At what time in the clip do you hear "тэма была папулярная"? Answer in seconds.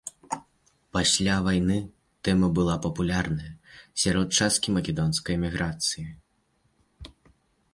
2.27-3.51